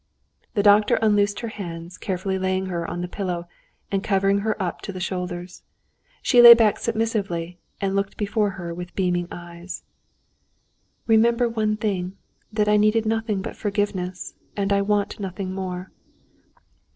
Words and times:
The 0.55 0.63
doctor 0.63 0.95
unloosed 0.95 1.41
her 1.41 1.49
hands, 1.49 1.99
carefully 1.99 2.39
laying 2.39 2.65
her 2.65 2.89
on 2.89 3.01
the 3.01 3.07
pillow, 3.07 3.47
and 3.91 4.03
covered 4.03 4.39
her 4.39 4.59
up 4.59 4.81
to 4.81 4.91
the 4.91 4.99
shoulders. 4.99 5.61
She 6.23 6.41
lay 6.41 6.55
back 6.55 6.79
submissively, 6.79 7.59
and 7.79 7.95
looked 7.95 8.17
before 8.17 8.49
her 8.57 8.73
with 8.73 8.95
beaming 8.95 9.27
eyes. 9.29 9.83
"Remember 11.05 11.47
one 11.47 11.77
thing, 11.77 12.17
that 12.51 12.67
I 12.67 12.77
needed 12.77 13.05
nothing 13.05 13.43
but 13.43 13.55
forgiveness, 13.55 14.33
and 14.57 14.73
I 14.73 14.81
want 14.81 15.19
nothing 15.19 15.53
more.... 15.53 15.91